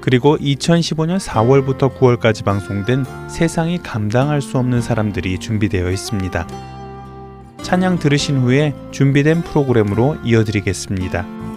[0.00, 6.46] 그리고 2015년 4월부터 9월까지 방송된 세상이 감당할 수 없는 사람들이 준비되어 있습니다.
[7.62, 11.47] 찬양 들으신 후에 준비된 프로그램으로 이어드리겠습니다.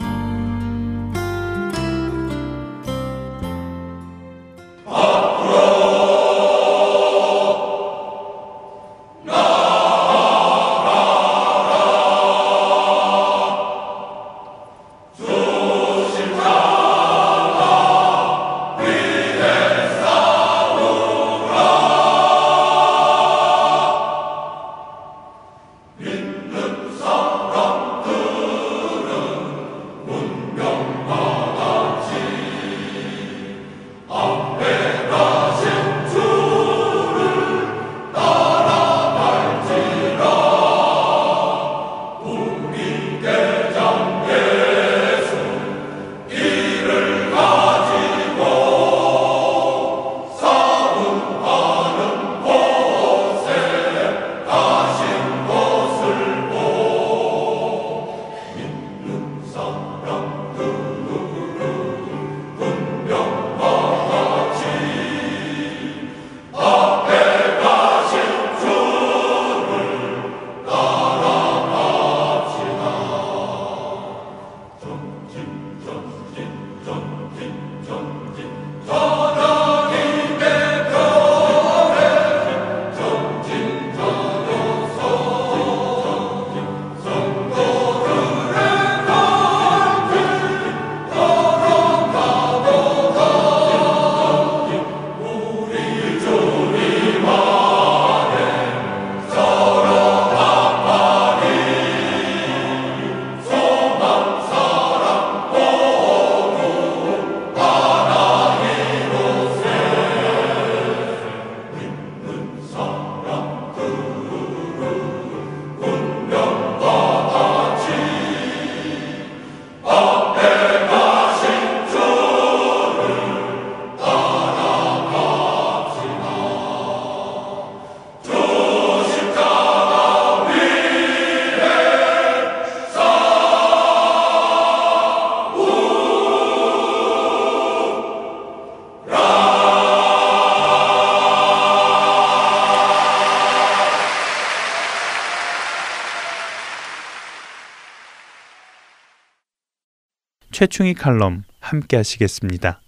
[150.62, 152.82] 최충희 칼럼 함께 하시겠습니다.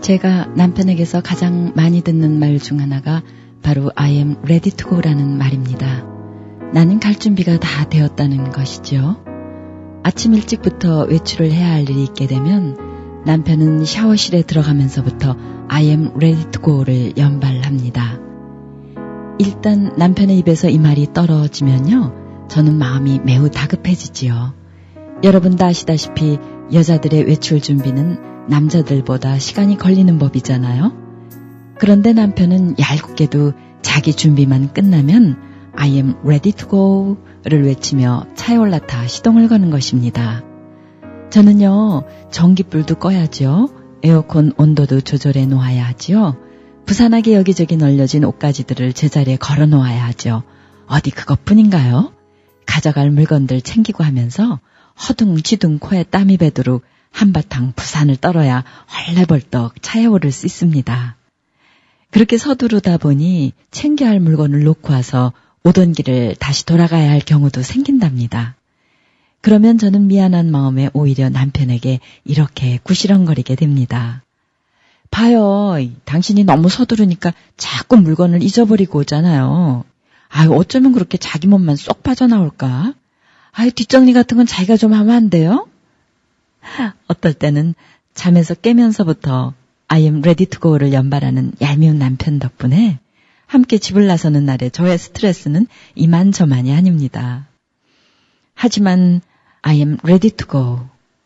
[0.00, 3.22] 제가 남편에게서 가장 많이 듣는 말 중 하나가
[3.62, 6.06] 바로 I am ready to go라는 말입니다.
[6.72, 9.22] 나는 갈 준비가 다 되었다는 것이죠.
[10.02, 15.36] 아침 일찍부터 외출을 해야 할 일이 있게 되면 남편은 샤워실에 들어가면서부터
[15.68, 18.25] I am ready to go를 연발합니다.
[19.38, 22.48] 일단 남편의 입에서 이 말이 떨어지면요.
[22.48, 24.54] 저는 마음이 매우 다급해지지요.
[25.24, 26.38] 여러분 다 아시다시피
[26.72, 30.92] 여자들의 외출 준비는 남자들보다 시간이 걸리는 법이잖아요.
[31.78, 33.52] 그런데 남편은 얄궂게도
[33.82, 35.36] 자기 준비만 끝나면
[35.74, 36.68] I am ready to
[37.44, 40.42] go를 외치며 차에 올라타 시동을 거는 것입니다.
[41.30, 43.68] 저는요, 전기불도 꺼야죠.
[44.02, 46.36] 에어컨 온도도 조절해 놓아야 하지요.
[46.86, 50.44] 부산하게 여기저기 널려진 옷가지들을 제자리에 걸어 놓아야 하죠.
[50.86, 52.12] 어디 그것뿐인가요?
[52.64, 54.60] 가져갈 물건들 챙기고 하면서
[55.08, 58.64] 허둥지둥 코에 땀이 배도록 한바탕 부산을 떨어야
[59.08, 61.16] 헐레벌떡 차에 오를 수 있습니다.
[62.10, 65.32] 그렇게 서두르다 보니 챙겨야 할 물건을 놓고 와서
[65.64, 68.54] 오던 길을 다시 돌아가야 할 경우도 생긴답니다.
[69.40, 74.22] 그러면 저는 미안한 마음에 오히려 남편에게 이렇게 구시렁거리게 됩니다.
[75.16, 75.78] 봐요.
[76.04, 79.84] 당신이 너무 서두르니까 자꾸 물건을 잊어버리고 오잖아요.
[80.28, 82.92] 아유, 어쩌면 그렇게 자기 몸만 쏙 빠져나올까?
[83.52, 85.68] 아유, 뒷정리 같은 건 자기가 좀 하면 안 돼요?
[87.06, 87.74] 어떨 때는
[88.12, 89.54] 잠에서 깨면서부터
[89.88, 92.98] I am ready to go를 연발하는 얄미운 남편 덕분에
[93.46, 97.46] 함께 집을 나서는 날에 저의 스트레스는 이만저만이 아닙니다.
[98.52, 99.22] 하지만
[99.62, 100.80] I am ready to go.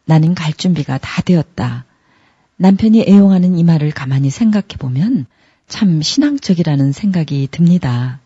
[0.04, 1.86] 나는 갈 준비가 다 되었다.
[2.62, 5.24] 남편이 애용하는 이 말을 가만히 생각해 보면
[5.66, 8.20] 참 신앙적이라는 생각이 듭니다.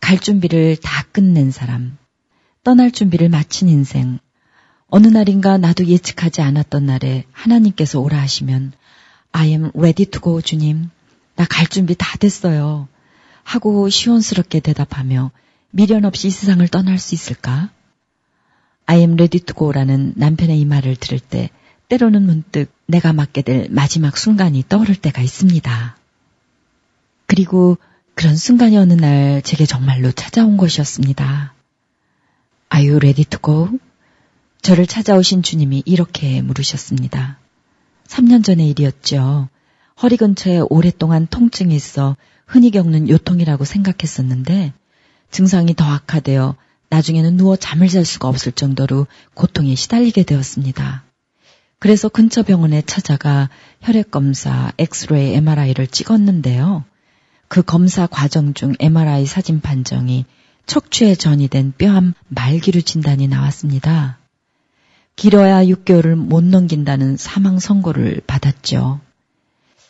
[0.00, 1.96] 갈 준비를 다 끝낸 사람,
[2.64, 4.18] 떠날 준비를 마친 인생,
[4.88, 8.72] 어느 날인가 나도 예측하지 않았던 날에 하나님께서 오라 하시면
[9.30, 10.90] I am ready to go 주님.
[11.36, 12.88] 나 갈 준비 다 됐어요.
[13.44, 15.30] 하고 시원스럽게 대답하며
[15.70, 17.70] 미련 없이 이 세상을 떠날 수 있을까?
[18.86, 21.50] I am ready to go라는 남편의 이 말을 들을 때
[21.88, 25.96] 때로는 문득 내가 맞게 될 마지막 순간이 떠오를 때가 있습니다.
[27.26, 27.78] 그리고
[28.14, 31.54] 그런 순간이 어느 날 제게 정말로 찾아온 것이었습니다.
[32.74, 33.78] Are you ready to go?
[34.62, 37.38] 저를 찾아오신 주님이 이렇게 물으셨습니다.
[38.08, 39.48] 3년 전의 일이었죠.
[40.02, 42.16] 허리 근처에 오랫동안 통증이 있어
[42.46, 44.72] 흔히 겪는 요통이라고 생각했었는데
[45.30, 46.56] 증상이 더 악화되어
[46.88, 51.04] 나중에는 누워 잠을 잘 수가 없을 정도로 고통에 시달리게 되었습니다.
[51.78, 53.50] 그래서 근처 병원에 찾아가
[53.82, 56.84] 혈액 검사, 엑스레이, MRI를 찍었는데요.
[57.48, 60.24] 그 검사 과정 중 MRI 사진 판정이
[60.66, 64.18] 척추에 전이된 뼈암 말기류 진단이 나왔습니다.
[65.14, 69.00] 길어야 6개월을 못 넘긴다는 사망 선고를 받았죠.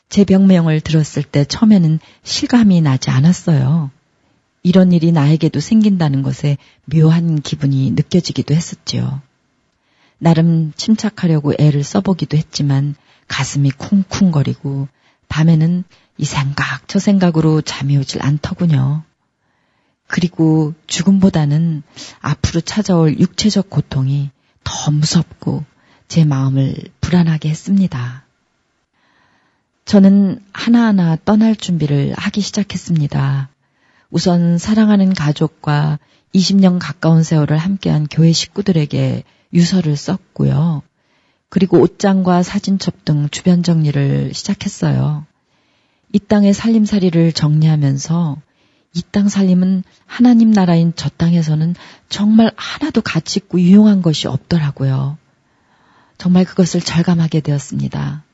[0.09, 3.91] 제 병명을 들었을 때 처음에는 실감이 나지 않았어요.
[4.63, 9.21] 이런 일이 나에게도 생긴다는 것에 묘한 기분이 느껴지기도 했었죠.
[10.19, 12.95] 나름 침착하려고 애를 써보기도 했지만
[13.29, 14.89] 가슴이 쿵쿵거리고
[15.29, 15.85] 밤에는
[16.19, 19.03] 이 생각 저 생각으로 잠이 오질 않더군요.
[20.07, 21.83] 그리고 죽음보다는
[22.21, 24.31] 앞으로 찾아올 육체적 고통이
[24.65, 25.65] 더 무섭고
[26.09, 28.25] 제 마음을 불안하게 했습니다.
[29.85, 33.51] 저는 하나하나 떠날 준비를 하기 시작했습니다.
[34.11, 35.99] 우선 사랑하는 가족과
[36.35, 39.25] 20년 가까운 세월을 함께한 교회 식구들에게
[39.57, 40.83] 유서를 썼고요.
[41.49, 45.27] 그리고 옷장과 사진첩 등 주변 정리를 시작했어요.
[46.13, 48.37] 이 땅의 살림살이를 정리하면서
[48.97, 51.75] 이 땅 살림은 하나님 나라인 저 땅에서는
[52.09, 55.19] 정말 하나도 가치 있고 유용한 것이 없더라고요.
[56.17, 58.25] 정말 그것을 절감하게 되었습니다.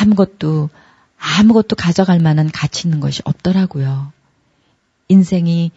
[0.00, 0.70] 아무것도,
[1.18, 4.12] 아무것도 가져갈 만한 가치 있는 것이 없더라고요.
[5.06, 5.70] 인생이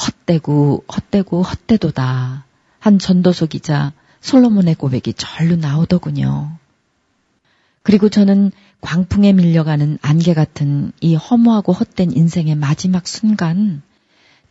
[0.00, 2.44] 헛되고, 헛되고, 헛되도다.
[2.84, 6.58] 한 전도서 기자 솔로몬의 고백이 절로 나오더군요.
[7.82, 8.52] 그리고 저는
[8.82, 13.80] 광풍에 밀려가는 안개 같은 이 허무하고 헛된 인생의 마지막 순간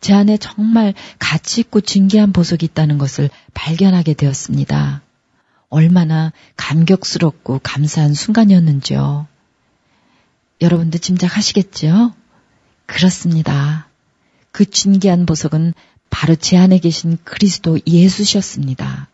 [0.00, 5.02] 제 안에 정말 가치 있고 진귀한 보석이 있다는 것을 발견하게 되었습니다.
[5.68, 9.28] 얼마나 감격스럽고 감사한 순간이었는지요.
[10.60, 12.12] 여러분도 짐작하시겠지요?
[12.86, 13.86] 그렇습니다.
[14.50, 15.72] 그 진귀한 보석은
[16.14, 19.08] 바로 제 안에 계신 그리스도 예수셨습니다.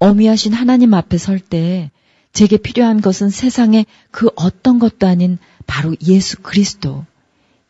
[0.00, 1.92] 어미하신 하나님 앞에 설때
[2.32, 5.38] 제게 필요한 것은 세상에 그 어떤 것도 아닌
[5.68, 7.06] 바로 예수 그리스도,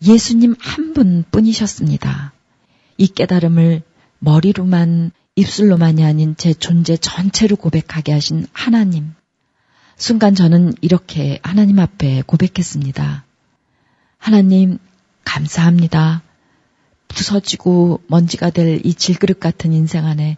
[0.02, 2.32] 예수님 한 분 뿐이셨습니다.
[2.96, 3.82] 이 깨달음을
[4.19, 9.12] 머리로만, 입술로만이 아닌 제 존재 전체로 고백하게 하신 하나님.
[9.99, 13.26] 순간 저는 이렇게 하나님 앞에 고백했습니다.
[14.17, 14.79] 하나님,
[15.25, 16.23] 감사합니다.
[17.14, 20.36] 부서지고 먼지가 될 이 질그릇 같은 인생 안에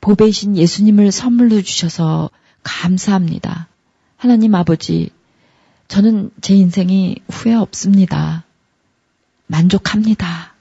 [0.00, 2.30] 보배이신 예수님을 선물로 주셔서
[2.62, 3.68] 감사합니다.
[4.16, 5.10] 하나님 아버지,
[5.88, 8.44] 저는 제 인생이 후회 없습니다.
[9.46, 10.54] 만족합니다.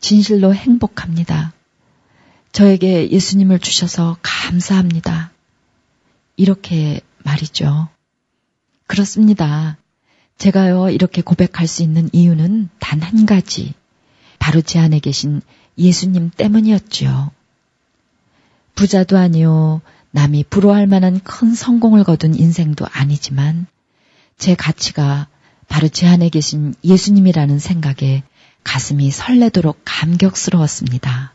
[0.00, 1.52] 진실로 행복합니다.
[2.52, 5.32] 저에게 예수님을 주셔서 감사합니다.
[6.36, 7.88] 이렇게 말이죠.
[8.86, 9.78] 그렇습니다.
[10.38, 13.74] 제가요, 이렇게 고백할 수 있는 이유는 단 한 가지.
[14.42, 15.40] 바로 제 안에 계신
[15.78, 17.30] 예수님 때문이었죠.
[18.74, 23.68] 부자도 아니요, 남이 부러워할 만한 큰 성공을 거둔 인생도 아니지만
[24.38, 25.28] 제 가치가
[25.68, 28.24] 바로 제 안에 계신 예수님이라는 생각에
[28.64, 31.32] 가슴이 설레도록 감격스러웠습니다.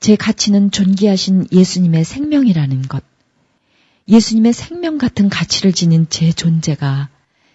[0.00, 3.02] 제 가치는 존귀하신 예수님의 생명이라는 것.
[4.06, 7.08] 예수님의 생명 같은 가치를 지닌 제 존재가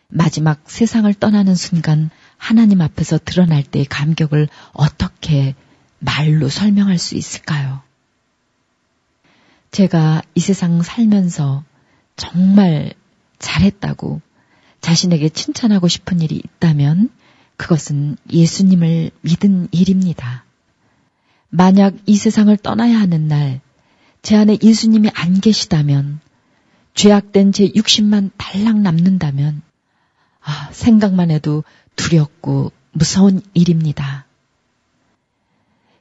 [0.10, 5.56] 마지막 세상을 떠나는 순간 하나님 앞에서 드러날 때의 감격을 어떻게
[6.00, 7.82] 말로 설명할 수 있을까요?
[9.72, 11.64] 제가 이 세상 살면서
[12.16, 12.94] 정말
[13.38, 14.22] 잘했다고
[14.82, 17.10] 자신에게 칭찬하고 싶은 일이 있다면
[17.56, 20.46] 그것은 예수님을 믿은 일입니다.
[21.50, 23.60] 만약 이 세상을 떠나야 하는 날,
[24.22, 26.22] 제 안에 예수님이 안 계시다면,
[26.94, 29.69] 죄악된 제 육신만 달랑 남는다면, 아,
[30.72, 31.64] 생각만 해도
[31.96, 34.26] 두렵고 무서운 일입니다.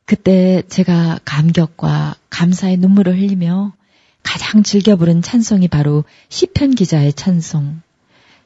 [0.04, 3.72] 그때 제가 감격과 감사의 눈물을 흘리며
[4.22, 7.82] 가장 즐겨 부른 찬송이 바로 시편 기자의 찬송.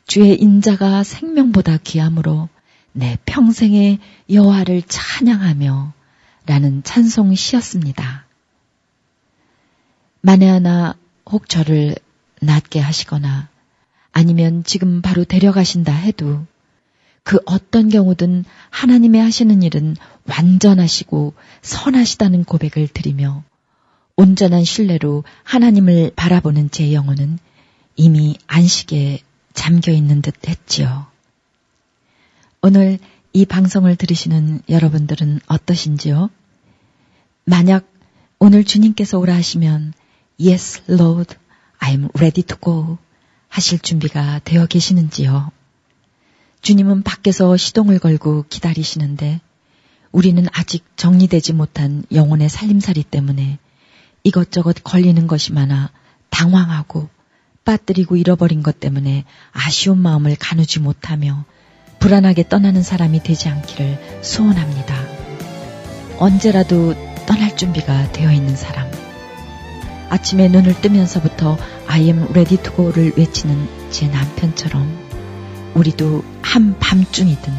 [0.06, 2.48] 주의 인자가 생명보다 귀함으로
[2.92, 3.98] 내 평생에
[4.30, 5.92] 여호와를 찬양하며
[6.46, 8.26] 라는 찬송 시였습니다.
[10.20, 10.96] 만에 하나
[11.26, 11.94] 혹 저를
[12.40, 13.48] 낫게 하시거나
[14.12, 16.44] 아니면 지금 바로 데려가신다 해도
[17.24, 23.42] 그 어떤 경우든 하나님의 하시는 일은 완전하시고 선하시다는 고백을 드리며
[24.16, 27.38] 온전한 신뢰로 하나님을 바라보는 제 영혼은
[27.96, 29.20] 이미 안식에
[29.54, 31.06] 잠겨 있는 듯 했지요.
[32.60, 32.98] 오늘
[33.32, 36.30] 이 방송을 들으시는 여러분들은 어떠신지요?
[37.44, 37.88] 만약
[38.38, 39.94] 오늘 주님께서 오라 하시면
[40.40, 41.36] Yes, Lord,
[41.80, 42.98] I'm ready to go
[43.52, 45.50] 하실 준비가 되어 계시는지요?
[46.62, 49.42] 주님은 밖에서 시동을 걸고 기다리시는데
[50.10, 53.58] 우리는 아직 정리되지 못한 영혼의 살림살이 때문에
[54.24, 55.90] 이것저것 걸리는 것이 많아
[56.30, 57.10] 당황하고
[57.66, 61.44] 빠뜨리고 잃어버린 것 때문에 아쉬운 마음을 가누지 못하며
[61.98, 64.94] 불안하게 떠나는 사람이 되지 않기를 소원합니다.
[66.18, 66.94] 언제라도
[67.26, 68.91] 떠날 준비가 되어 있는 사람.
[70.12, 74.86] 아침에 눈을 뜨면서부터 I am ready to go를 외치는 제 남편처럼
[75.74, 77.50] 우리도 한 밤중이든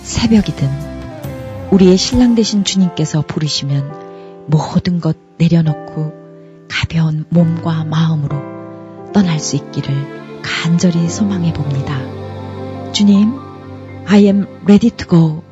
[0.00, 6.14] 새벽이든 우리의 신랑 되신 주님께서 부르시면 모든 것 내려놓고
[6.70, 12.00] 가벼운 몸과 마음으로 떠날 수 있기를 간절히 소망해 봅니다.
[12.92, 13.34] 주님,
[14.06, 15.42] I am ready to go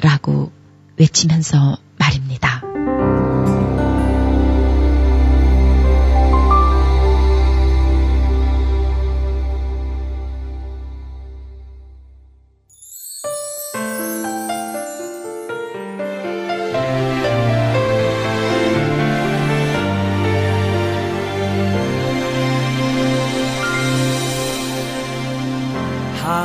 [0.00, 0.52] 라고
[0.96, 2.62] 외치면서 말입니다.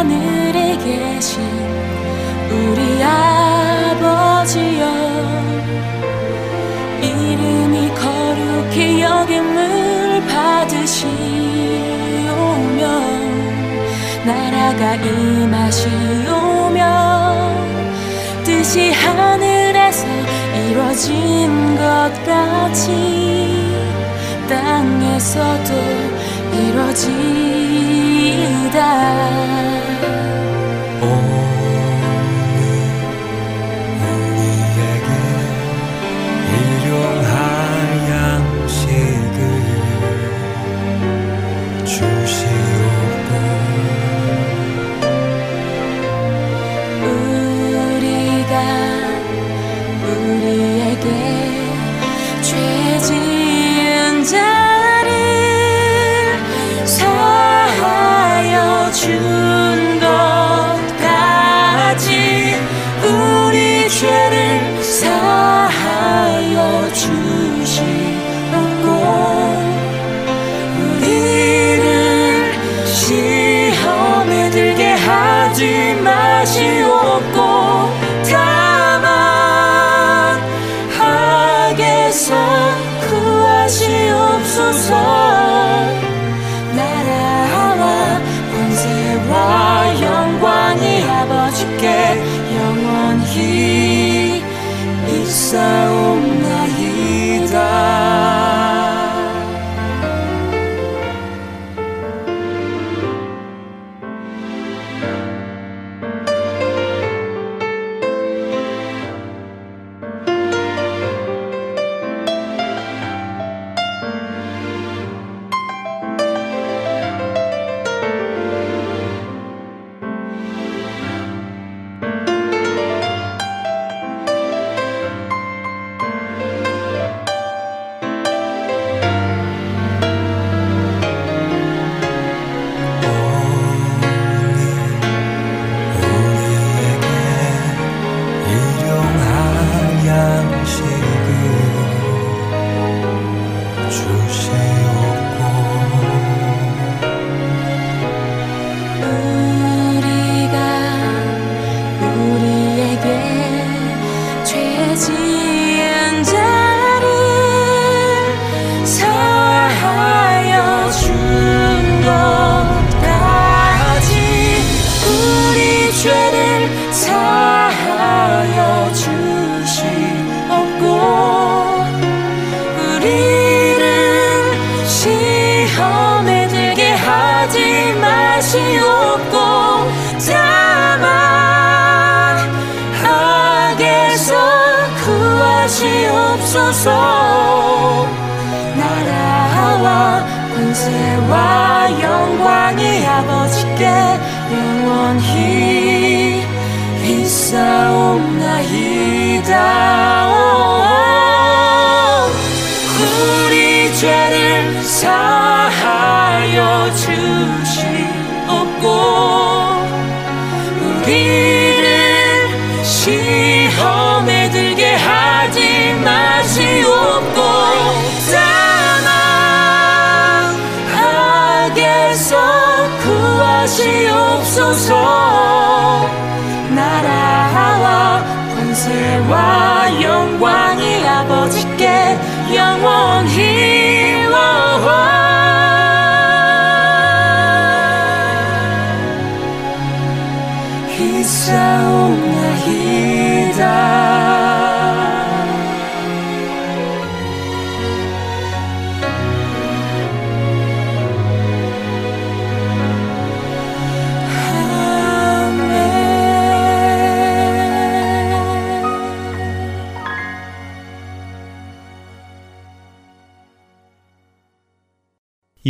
[0.00, 1.42] 하늘에 계신
[2.50, 4.82] 우리 아버지여.
[7.02, 11.10] 이름이 거룩히 여김을 받으시오며
[14.24, 16.80] 나라가 임하시오며
[18.42, 20.06] 뜻이 하늘에서
[20.54, 22.88] 이루어진 것 같이
[24.48, 25.74] 땅에서도
[26.54, 27.50] 이루어지다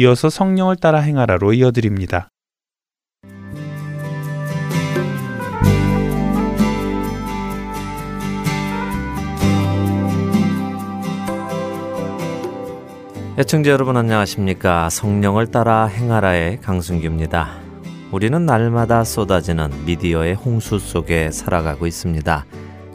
[0.00, 2.30] 이어서 성령을 따라 행하라로 이어드립니다.
[13.36, 14.88] 애청자 여러분 안녕하십니까?
[14.88, 17.58] 성령을 따라 행하라의 강순규입니다.
[18.10, 22.46] 우리는 날마다 쏟아지는 미디어의 홍수 속에 살아가고 있습니다.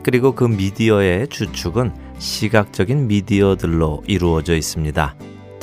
[0.01, 5.15] 그리고 그 미디어의 주축은 시각적인 미디어들로 이루어져 있습니다.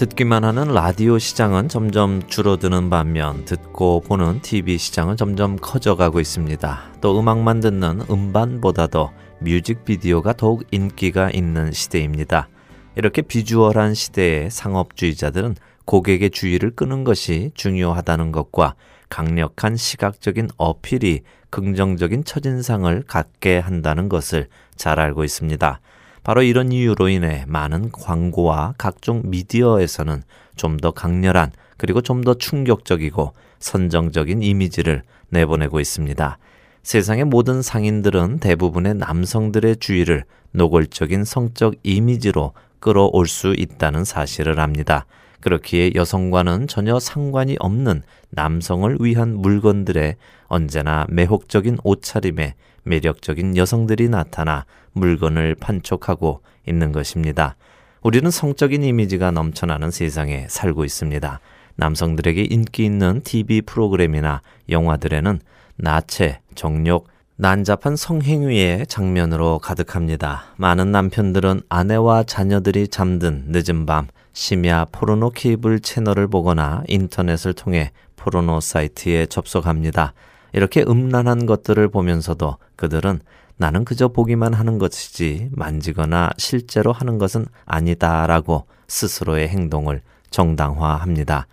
[0.02, 6.82] 듣기만 하는 라디오 시장은 점점 줄어드는 반면 듣고 보는 TV 시장은 점점 커져가고 있습니다.
[7.00, 12.48] 또 음악만 듣는 음반보다도 뮤직비디오가 더욱 인기가 있는 시대입니다.
[12.96, 18.74] 이렇게 비주얼한 시대의 상업주의자들은 고객의 주의를 끄는 것이 중요하다는 것과
[19.08, 25.80] 강력한 시각적인 어필이 긍정적인 첫인상을 갖게 한다는 것을 잘 알고 있습니다.
[26.22, 30.22] 바로 이런 이유로 인해 많은 광고와 각종 미디어에서는
[30.56, 36.38] 좀 더 강렬한 그리고 좀 더 충격적이고 선정적인 이미지를 내보내고 있습니다.
[36.82, 45.06] 세상의 모든 상인들은 대부분의 남성들의 주의를 노골적인 성적 이미지로 끌어올 수 있다는 사실을 압니다.
[45.40, 55.54] 그렇기에 여성과는 전혀 상관이 없는 남성을 위한 물건들에 언제나 매혹적인 옷차림에 매력적인 여성들이 나타나 물건을
[55.56, 57.56] 판촉하고 있는 것입니다.
[58.02, 61.40] 우리는 성적인 이미지가 넘쳐나는 세상에 살고 있습니다.
[61.76, 65.40] 남성들에게 인기 있는 TV 프로그램이나 영화들에는
[65.76, 70.44] 나체, 정욕, 난잡한 성행위의 장면으로 가득합니다.
[70.56, 78.60] 많은 남편들은 아내와 자녀들이 잠든 늦은 밤 심야 포르노 케이블 채널을 보거나 인터넷을 통해 포르노
[78.60, 80.12] 사이트에 접속합니다.
[80.52, 83.20] 이렇게 음란한 것들을 보면서도 그들은
[83.56, 91.46] 나는 그저 보기만 하는 것이지 만지거나 실제로 하는 것은 아니다라고 스스로의 행동을 정당화합니다.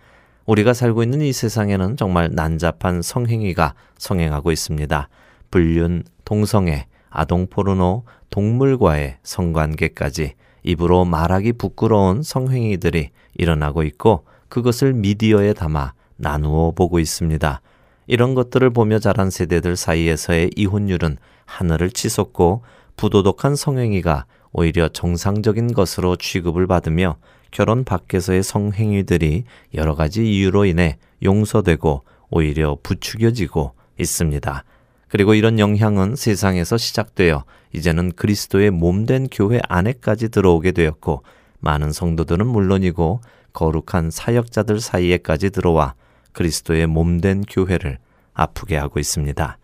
[0.46, 5.08] 우리가 살고 있는 이 세상에는 정말 난잡한 성행위가 성행하고 있습니다.
[5.50, 15.94] 불륜, 동성애, 아동 포르노, 동물과의 성관계까지 입으로 말하기 부끄러운 성행위들이 일어나고 있고 그것을 미디어에 담아
[16.16, 17.60] 나누어 보고 있습니다.
[18.10, 22.62] 이런 것들을 보며 자란 세대들 사이에서의 이혼율은 하늘을 치솟고
[22.96, 27.18] 부도덕한 성행위가 오히려 정상적인 것으로 취급을 받으며
[27.52, 29.44] 결혼 밖에서의 성행위들이
[29.74, 34.64] 여러 가지 이유로 인해 용서되고 오히려 부추겨지고 있습니다.
[35.06, 41.22] 그리고 이런 영향은 세상에서 시작되어 이제는 그리스도의 몸된 교회 안에까지 들어오게 되었고
[41.60, 43.20] 많은 성도들은 물론이고
[43.52, 45.94] 거룩한 사역자들 사이에까지 들어와
[46.32, 47.98] 그리스도의 몸된 교회를
[48.34, 49.58] 아프게 하고 있습니다.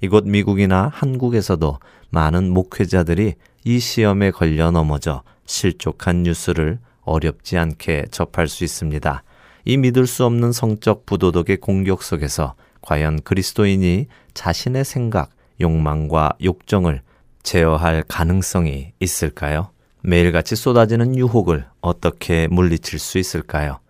[0.00, 1.78] 이곳 미국이나 한국에서도
[2.10, 9.22] 많은 목회자들이 이 시험에 걸려 넘어져 실족한 뉴스를 어렵지 않게 접할 수 있습니다.
[9.64, 17.02] 이 믿을 수 없는 성적 부도덕의 공격 속에서 과연 그리스도인이 자신의 생각, 욕망과 욕정을
[17.42, 19.70] 제어할 가능성이 있을까요?
[20.02, 23.80] 매일같이 쏟아지는 유혹을 어떻게 물리칠 수 있을까요?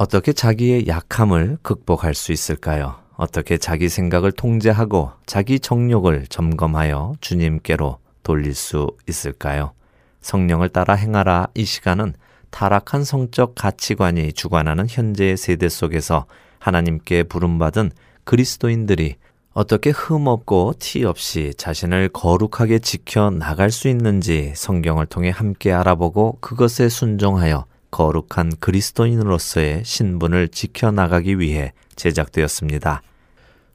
[0.00, 2.94] 어떻게 자기의 약함을 극복할 수 있을까요?
[3.16, 9.72] 어떻게 자기 생각을 통제하고 자기 정욕을 점검하여 주님께로 돌릴 수 있을까요?
[10.20, 12.14] 성령을 따라 행하라 이 시간은
[12.50, 16.26] 타락한 성적 가치관이 주관하는 현재의 세대 속에서
[16.60, 17.90] 하나님께 부름받은
[18.22, 19.16] 그리스도인들이
[19.52, 26.88] 어떻게 흠없고 티 없이 자신을 거룩하게 지켜 나갈 수 있는지 성경을 통해 함께 알아보고 그것에
[26.88, 33.02] 순종하여 거룩한 그리스도인으로서의 신분을 지켜 나가기 위해 제작되었습니다.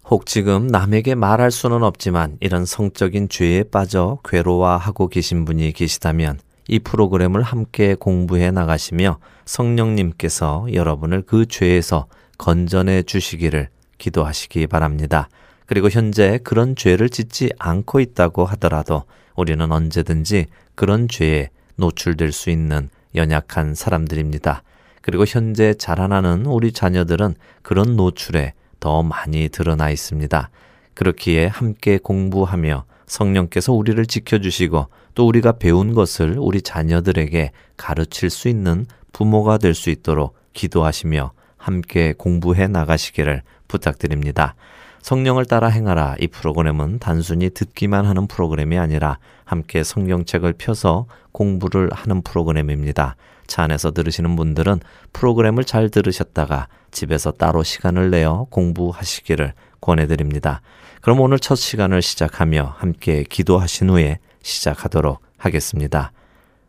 [0.05, 6.79] 혹 지금 남에게 말할 수는 없지만 이런 성적인 죄에 빠져 괴로워하고 계신 분이 계시다면 이
[6.79, 15.29] 프로그램을 함께 공부해 나가시며 성령님께서 여러분을 그 죄에서 건전해 주시기를 기도하시기 바랍니다.
[15.65, 19.03] 그리고 현재 그런 죄를 짓지 않고 있다고 하더라도
[19.35, 24.63] 우리는 언제든지 그런 죄에 노출될 수 있는 연약한 사람들입니다.
[25.01, 30.49] 그리고 현재 자라나는 우리 자녀들은 그런 노출에 더 많이 드러나 있습니다.
[30.93, 38.85] 그렇기에 함께 공부하며 성령께서 우리를 지켜주시고 또 우리가 배운 것을 우리 자녀들에게 가르칠 수 있는
[39.11, 44.55] 부모가 될 수 있도록 기도하시며 함께 공부해 나가시기를 부탁드립니다.
[45.03, 52.21] 성령을 따라 행하라 이 프로그램은 단순히 듣기만 하는 프로그램이 아니라 함께 성경책을 펴서 공부를 하는
[52.21, 53.17] 프로그램입니다.
[53.45, 54.79] 차 안에서 들으시는 분들은
[55.11, 60.61] 프로그램을 잘 들으셨다가 집에서 따로 시간을 내어 공부하시기를 권해드립니다.
[61.01, 66.13] 그럼 오늘 첫 시간을 시작하며 함께 기도하신 후에 시작하도록 하겠습니다.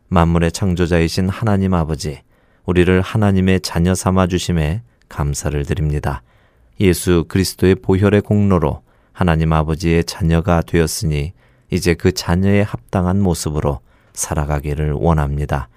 [0.09, 2.21] 만물의 창조자이신 하나님 아버지,
[2.65, 6.21] 우리를 하나님의 자녀 삼아 주심에 감사를 드립니다.
[6.79, 11.33] 예수 그리스도의 보혈의 공로로 하나님 아버지의 자녀가 되었으니
[11.71, 13.79] 이제 그 자녀의 합당한 모습으로
[14.13, 15.69] 살아가기를 원합니다.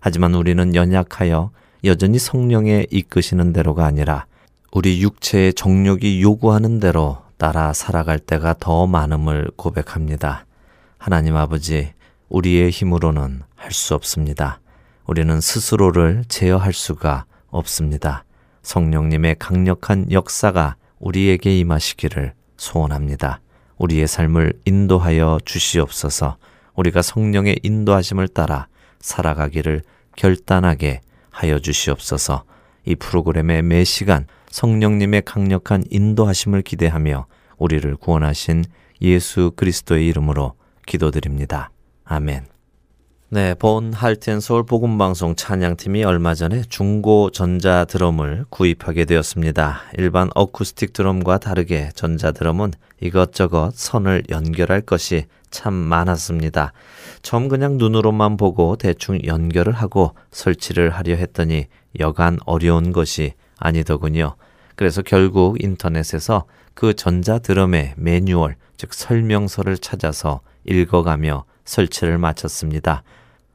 [0.00, 1.50] 하지만 우리는 연약하여
[1.84, 4.26] 여전히 성령에 이끄시는 대로가 아니라
[4.72, 10.46] 우리 육체의 정욕이 요구하는 대로 따라 살아갈 때가 더 많음을 고백합니다.
[10.98, 11.92] 하나님 아버지,
[12.28, 14.60] 우리의 힘으로는 할 수 없습니다.
[15.06, 18.24] 우리는 스스로를 제어할 수가 없습니다.
[18.62, 23.40] 성령님의 강력한 역사가 우리에게 임하시기를 소원합니다.
[23.78, 26.36] 우리의 삶을 인도하여 주시옵소서
[26.74, 28.68] 우리가 성령의 인도하심을 따라
[29.00, 29.82] 살아가기를
[30.16, 32.44] 결단하게 하여 주시옵소서
[32.84, 37.26] 이 프로그램의 매 시간 성령님의 강력한 인도하심을 기대하며
[37.58, 38.64] 우리를 구원하신
[39.00, 40.54] 예수 그리스도의 이름으로
[40.86, 41.70] 기도드립니다.
[42.04, 42.51] 아멘.
[43.34, 49.80] 네, 본 할텐 서울 복음 방송 찬양팀이 얼마 전에 중고 전자 드럼을 구입하게 되었습니다.
[49.96, 56.74] 일반 어쿠스틱 드럼과 다르게 전자 드럼은 이것저것 선을 연결할 것이 참 많았습니다.
[57.22, 61.68] 처음 그냥 눈으로만 보고 대충 연결을 하고 설치를 하려 했더니
[62.00, 64.34] 여간 어려운 것이 아니더군요.
[64.76, 73.02] 그래서 결국 인터넷에서 그 전자 드럼의 매뉴얼, 즉 설명서를 찾아서 읽어가며 설치를 마쳤습니다.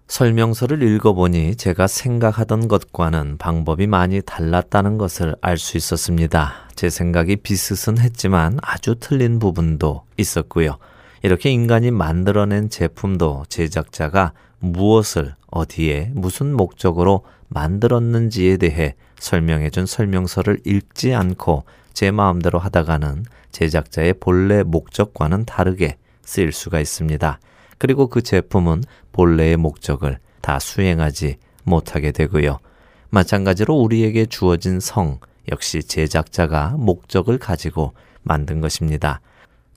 [0.08, 6.70] 설명서를 읽어보니 제가 생각하던 것과는 방법이 많이 달랐다는 것을 알 수 있었습니다.
[6.76, 10.78] 제 생각이 비슷은 했지만 아주 틀린 부분도 있었고요.
[11.24, 21.63] 이렇게 인간이 만들어낸 제품도 제작자가 무엇을 어디에 무슨 목적으로 만들었는지에 대해 설명해준 설명서를 읽지 않고
[21.93, 27.39] 제 마음대로 하다가는 제작자의 본래 목적과는 다르게 쓰일 수가 있습니다.
[27.78, 32.60] 그리고 그 제품은 본래의 목적을 다 수행하지 못하게 되고요.
[33.10, 35.20] 마찬가지로 우리에게 주어진 성
[35.52, 39.22] 역시 제작자가 목적을 가지고 만든 것입니다.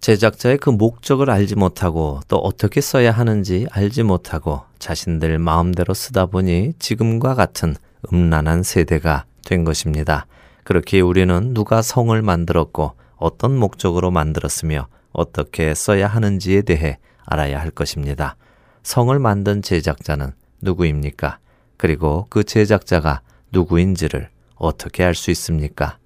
[0.01, 6.73] 제작자의 그 목적을 알지 못하고 또 어떻게 써야 하는지 알지 못하고 자신들 마음대로 쓰다 보니
[6.79, 7.77] 지금과 같은
[8.13, 10.27] 음란한 세대가 된 것입니다.
[10.65, 16.99] 그렇게 우리는 누가 성을 만들었고 어떤 목적으로 만들었으며 어떻게 써야 하는지에 대해
[17.31, 18.37] 알아야 할 것입니다.
[18.83, 21.38] 성을 만든 제작자는 누구입니까?
[21.79, 25.97] 그리고 그 제작자가 누구인지를 어떻게 알 수 있습니까?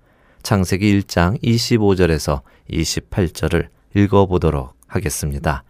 [0.42, 5.64] 창세기 1장 25절에서 28절을 읽어보도록 하겠습니다.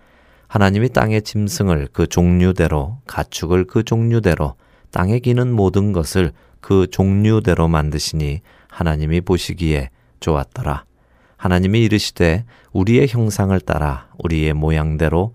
[0.49, 4.57] 하나님이 땅의 짐승을 그 종류대로, 가축을 그 종류대로,
[4.91, 9.91] 땅에 기는 모든 것을 그 종류대로 만드시니 하나님이 보시기에
[10.21, 10.85] 좋았더라.
[11.37, 15.35] 하나님이 이르시되 우리의 형상을 따라 우리의 모양대로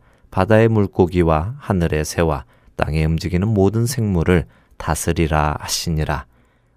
[0.31, 4.45] 바다의 물고기와 하늘의 새와 땅에 움직이는 모든 생물을
[4.77, 6.25] 다스리라 하시니라.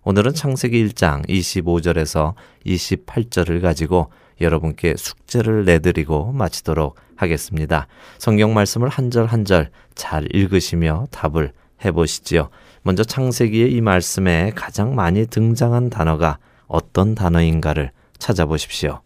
[0.03, 2.35] 오늘은 창세기 1장 25절에서
[2.67, 7.87] 28절을 가지고 여러분께 숙제를 내드리고 마치도록 하겠습니다.
[8.19, 11.53] 성경 말씀을 한 절 한 절 잘 읽으시며 답을
[11.85, 12.51] 해보시지요.
[12.83, 19.01] 먼저 창세기의 이 말씀에 가장 많이 등장한 단어가 어떤 단어인가를 찾아보십시오.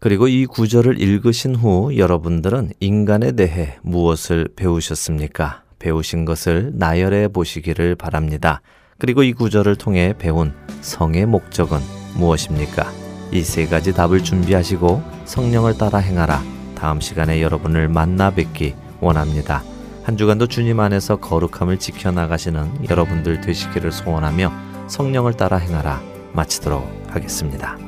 [0.00, 5.62] 그리고 이 구절을 읽으신 후 여러분들은 인간에 대해 무엇을 배우셨습니까?
[5.78, 8.60] 배우신 것을 나열해 보시기를 바랍니다.
[8.98, 11.78] 그리고 이 구절을 통해 배운 성의 목적은
[12.16, 12.90] 무엇입니까?
[13.32, 16.42] 이 세 가지 답을 준비하시고 성령을 따라 행하라.
[16.74, 19.62] 다음 시간에 여러분을 만나 뵙기 원합니다.
[20.04, 24.52] 한 주간도 주님 안에서 거룩함을 지켜나가시는 여러분들 되시기를 소원하며
[24.88, 26.00] 성령을 따라 행하라.
[26.32, 27.87] 마치도록 하겠습니다.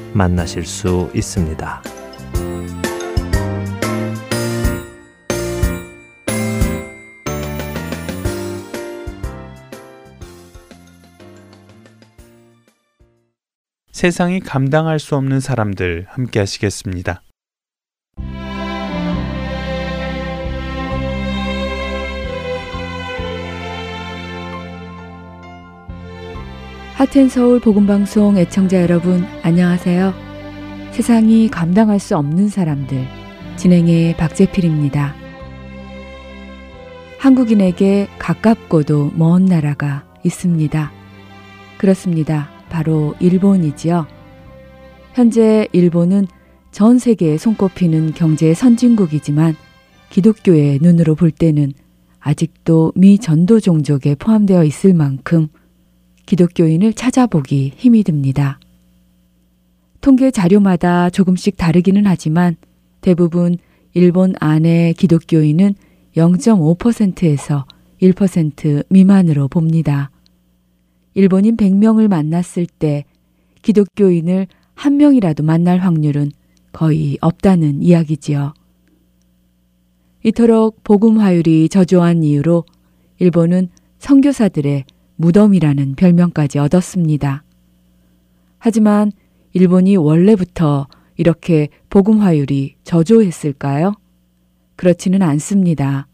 [0.13, 1.81] 만나실 수 있습니다.
[13.91, 17.21] 세상이 감당할 수 없는 사람들 함께 하시겠습니다.
[27.01, 30.13] 하텐 서울 복음 방송 애청자 여러분 안녕하세요.
[30.91, 33.07] 세상이 감당할 수 없는 사람들
[33.55, 35.15] 진행의 박재필입니다.
[37.17, 40.91] 한국인에게 가깝고도 먼 나라가 있습니다.
[41.79, 42.51] 그렇습니다.
[42.69, 44.05] 바로 일본이지요.
[45.15, 46.27] 현재 일본은
[46.69, 49.55] 전 세계에 손꼽히는 경제 선진국이지만
[50.11, 51.73] 기독교의 눈으로 볼 때는
[52.19, 55.47] 아직도 미 전도 종족에 포함되어 있을 만큼
[56.31, 58.57] 기독교인을 찾아보기 힘이 듭니다.
[59.99, 62.55] 통계 자료마다 조금씩 다르기는 하지만
[63.01, 63.57] 대부분
[63.93, 65.75] 일본 안의 기독교인은
[66.15, 67.65] 0.5%에서
[68.01, 70.09] 1% 미만으로 봅니다.
[71.15, 73.03] 일본인 100명을 만났을 때
[73.61, 76.31] 기독교인을 한 명이라도 만날 확률은
[76.71, 78.53] 거의 없다는 이야기지요.
[80.23, 82.63] 이토록 복음 화율이 저조한 이유로
[83.19, 83.67] 일본은
[83.99, 84.85] 선교사들의
[85.21, 87.43] 무덤이라는 별명까지 얻었습니다.
[88.57, 89.11] 하지만
[89.53, 93.93] 일본이 원래부터 이렇게 복음 화율이 저조했을까요?
[94.75, 96.07] 그렇지는 않습니다.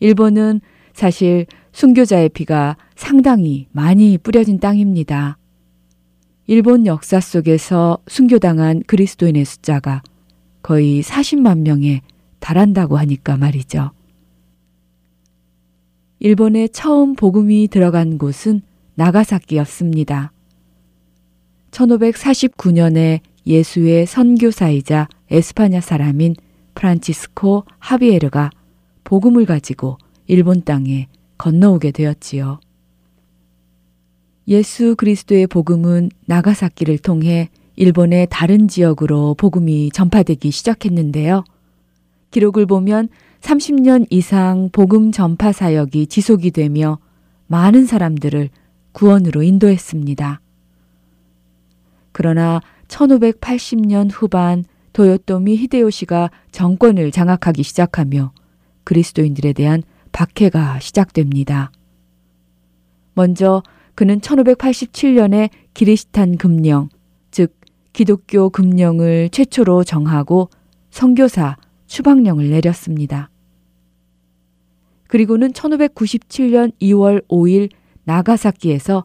[0.00, 0.60] 일본은
[0.94, 5.36] 사실 순교자의 피가 상당히 많이 뿌려진 땅입니다.
[6.46, 10.02] 일본 역사 속에서 순교당한 그리스도인의 숫자가
[10.62, 12.00] 거의 40만 명에
[12.40, 13.92] 달한다고 하니까 말이죠.
[16.22, 18.60] 일본에 처음 복음이 들어간 곳은
[18.94, 20.32] 나가사키였습니다.
[21.70, 26.34] 1549년에 예수의 선교사이자 에스파냐 사람인
[26.74, 28.50] 프란치스코 하비에르가
[29.02, 29.96] 복음을 가지고
[30.26, 31.08] 일본 땅에
[31.38, 32.60] 건너오게 되었지요.
[34.48, 41.44] 예수 그리스도의 복음은 나가사키를 통해 일본의 다른 지역으로 복음이 전파되기 시작했는데요.
[42.30, 43.08] 기록을 보면
[43.40, 46.98] 30년 이상 복음 전파 사역이 지속이 되며
[47.46, 48.50] 많은 사람들을
[48.92, 50.40] 구원으로 인도했습니다.
[52.12, 58.32] 그러나 1580년 후반 도요토미 히데요시가 정권을 장악하기 시작하며
[58.84, 59.82] 그리스도인들에 대한
[60.12, 61.70] 박해가 시작됩니다.
[63.14, 63.62] 먼저
[63.94, 66.88] 그는 1587년에 기리시탄 금령,
[67.30, 67.56] 즉
[67.92, 70.48] 기독교 금령을 최초로 정하고
[70.90, 73.29] 선교사 추방령을 내렸습니다.
[75.10, 77.70] 그리고는 1597년 2월 5일
[78.04, 79.02] 나가사키에서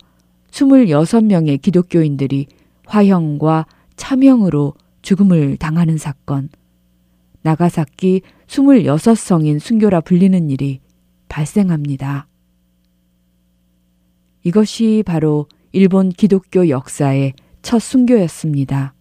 [0.52, 2.46] 26명의 기독교인들이
[2.86, 6.50] 화형과 차명으로 죽음을 당하는 사건,
[7.42, 10.80] 나가사키 26성인 순교라 불리는 일이
[11.28, 12.28] 발생합니다.
[14.44, 17.34] 이것이 바로 일본 기독교 역사의
[17.64, 18.94] 첫 순교였습니다.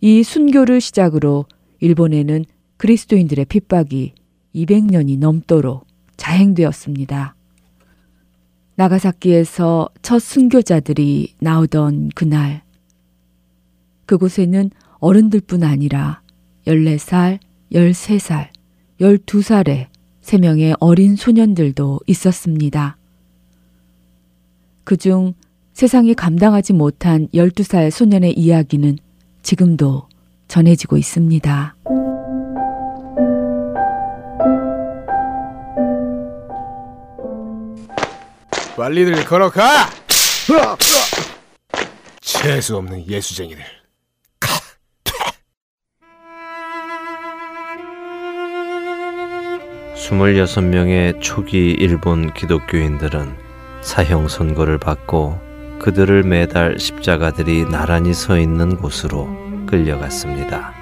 [0.00, 1.44] 이 순교를 시작으로
[1.80, 2.46] 일본에는
[2.78, 4.14] 그리스도인들의 핍박이
[4.54, 5.86] 200년이 넘도록
[6.16, 7.34] 자행되었습니다.
[8.76, 12.62] 나가사키에서 첫 순교자들이 나오던 그날,
[14.06, 16.22] 그곳에는 어른들뿐 아니라
[16.66, 17.38] 14살,
[17.72, 18.48] 13살,
[19.00, 19.86] 12살의
[20.22, 22.96] 3명의 어린 소년들도 있었습니다.
[24.84, 25.34] 그중
[25.72, 28.98] 세상이 감당하지 못한 12살 소년의 이야기는
[29.42, 30.08] 지금도
[30.48, 32.01] 전해지고 있습니다.
[38.76, 39.90] 빨리들 걸어가!
[42.20, 43.62] 재수 없는 예수쟁이들.
[49.94, 53.36] 26명의 초기 일본 기독교인들은
[53.82, 59.28] 사형 선고를 받고 그들을 매달 십자가들이 나란히 서 있는 곳으로
[59.66, 60.74] 끌려갔습니다.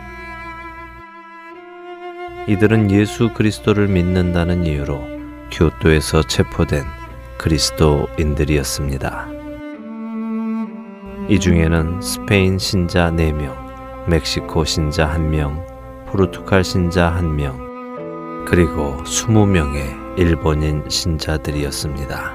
[2.49, 5.07] 이들은 예수 그리스도를 믿는다는 이유로
[5.53, 7.00] 교토에서 체포된
[7.41, 9.29] 그리스도인들이었습니다.
[11.31, 13.57] 이 중에는 스페인 신자 4명,
[14.07, 15.65] 멕시코 신자 1명,
[16.07, 22.35] 포르투갈 신자 1명, 그리고 20명의 일본인 신자들이었습니다.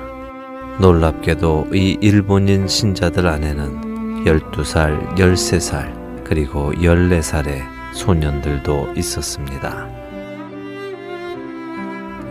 [0.79, 7.61] 놀랍게도 이 일본인 신자들 안에는 12살, 13살, 그리고 14살의
[7.93, 10.04] 소년들도 있었습니다.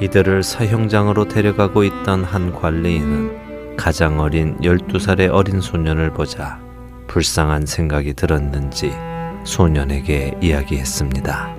[0.01, 6.61] 이들을 사형장으로 데려가고 있던 한 관리인은 가장 어린 12살의 어린 소년을 보자
[7.07, 8.93] 불쌍한 생각이 들었는지
[9.45, 11.55] 소년에게 이야기했습니다.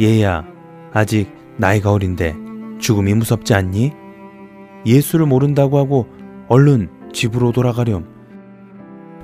[0.00, 0.44] 얘야,
[0.92, 2.36] 아직 나이가 어린데
[2.78, 3.92] 죽음이 무섭지 않니?
[4.86, 6.06] 예수를 모른다고 하고
[6.48, 8.06] 얼른 집으로 돌아가렴.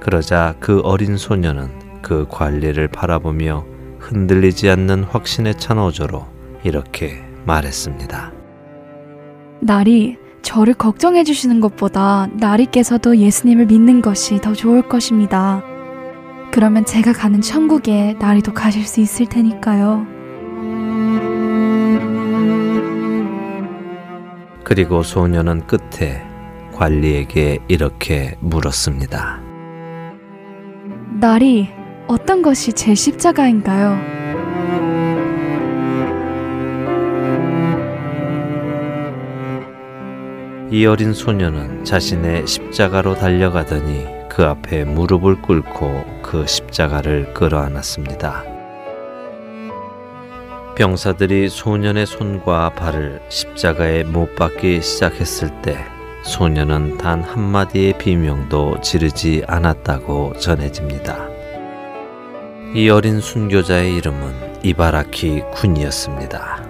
[0.01, 3.65] 그러자 그 어린 소년은 그 관리를 바라보며
[3.99, 6.36] 흔들리지 않는 확신에 찬 어조로
[6.67, 8.33] 이렇게 말했습니다.
[9.61, 15.63] 나리, 저를 걱정해 주시는 것보다 나리께서도 예수님을 믿는 것이 더 좋을 것입니다.
[16.51, 20.07] 그러면 제가 가는 천국에 나리도 가실 수 있을 테니까요.
[24.65, 26.23] 그리고 소녀는 끝에
[26.73, 29.41] 관리에게 이렇게 물었습니다.
[31.21, 31.69] 나리,
[32.09, 34.16] 어떤 것이 제 십자가인가요?
[40.69, 48.45] 이 어린 소녀는 자신의 십자가로 달려가더니 그 앞에 무릎을 꿇고 그 십자가를 끌어안았습니다.
[50.75, 55.79] 병사들이 소년의 손과 발을 십자가에 못 박기 시작했을 때
[56.25, 61.29] 소년은 단 한마디의 비명도 지르지 않았다고 전해집니다.
[62.75, 66.66] 이 어린 순교자의 이름은 이바라키 군이었습니다.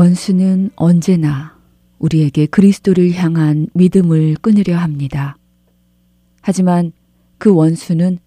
[0.00, 1.58] 원수는 언제나
[1.98, 5.36] 우리에게 그리스도를 향한 믿음을 끊으려 합니다.
[6.40, 6.92] 하지만
[7.36, 8.18] 그 원수는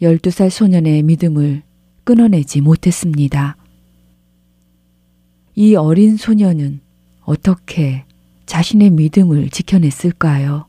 [0.00, 1.64] 12살 소년의 믿음을
[2.04, 3.56] 끊어내지 못했습니다.
[5.56, 6.78] 이 어린 소년은
[7.22, 8.04] 어떻게
[8.46, 10.68] 자신의 믿음을 지켜냈을까요?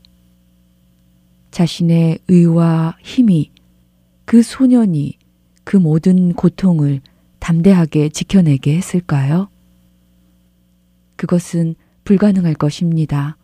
[1.52, 3.52] 자신의 의와 힘이
[4.24, 5.16] 그 소년이
[5.62, 7.02] 그 모든 고통을
[7.38, 9.48] 담대하게 지켜내게 했을까요?
[11.20, 13.36] 그것은 불가능할 것입니다.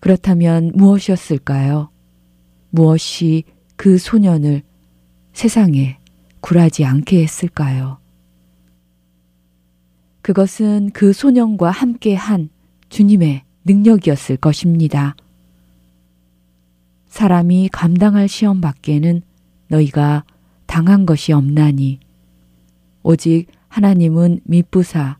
[0.00, 1.90] 그렇다면 무엇이었을까요?
[2.70, 3.44] 무엇이
[3.76, 4.62] 그 소년을
[5.34, 5.98] 세상에
[6.40, 7.98] 굴하지 않게 했을까요?
[10.22, 12.48] 그것은 그 소년과 함께 한
[12.88, 15.14] 주님의 능력이었을 것입니다.
[17.08, 19.20] 사람이 감당할 시험 밖에는
[19.68, 20.24] 너희가
[20.64, 22.00] 당한 것이 없나니
[23.02, 25.18] 오직 하나님은 미쁘사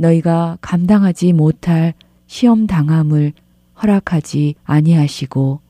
[0.00, 1.92] 너희가 감당하지 못할
[2.26, 3.32] 시험 당함을
[3.82, 5.60] 허락하지 아니하시고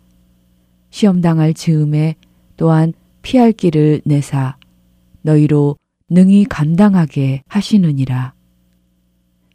[0.90, 2.14] 시험 당할 즈음에
[2.56, 4.56] 또한 피할 길을 내사
[5.22, 5.76] 너희로
[6.08, 8.34] 능히 감당하게 하시느니라.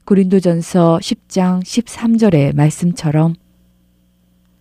[0.06, 3.36] 고린도전서 10장 13절의 말씀처럼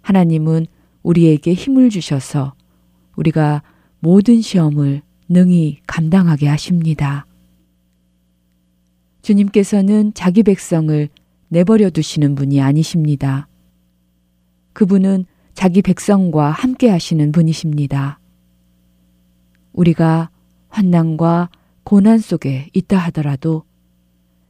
[0.00, 0.66] 하나님은
[1.02, 2.54] 우리에게 힘을 주셔서
[3.16, 3.62] 우리가
[4.00, 7.26] 모든 시험을 능히 감당하게 하십니다.
[9.24, 11.08] 주님께서는 자기 백성을
[11.48, 13.48] 내버려 두시는 분이 아니십니다.
[14.74, 18.20] 그분은 자기 백성과 함께 하시는 분이십니다.
[19.72, 20.28] 우리가
[20.68, 21.48] 환난과
[21.84, 23.64] 고난 속에 있다 하더라도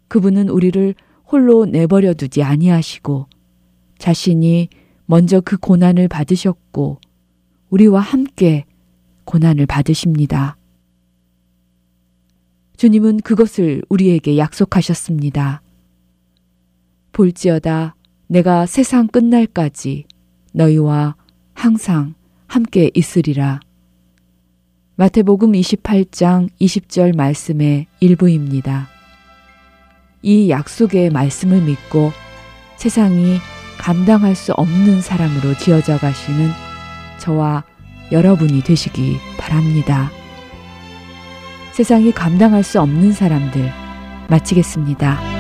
[0.09, 0.95] 그분은 우리를
[1.31, 3.29] 홀로 내버려 두지 아니하시고
[3.99, 4.71] 자신이
[5.07, 6.99] 먼저 그 고난을 받으셨고
[7.71, 8.65] 우리와 함께
[9.25, 10.57] 고난을 받으십니다.
[12.77, 15.63] 주님은 그것을 우리에게 약속하셨습니다.
[17.13, 17.95] 볼지어다
[18.27, 20.05] 내가 세상 끝날까지
[20.53, 21.17] 너희와
[21.55, 22.15] 항상
[22.47, 23.61] 함께 있으리라.
[24.97, 28.89] 마태복음 28장 20절 말씀의 일부입니다.
[30.23, 32.13] 이 약속의 말씀을 믿고
[32.77, 33.39] 세상이
[33.79, 36.51] 감당할 수 없는 사람으로 지어져 가시는
[37.19, 37.65] 저와
[38.13, 40.11] 여러분이 되시기 바랍니다.
[41.75, 43.69] 세상이 감당할 수 없는 사람들
[44.29, 45.34] 마치겠습니다.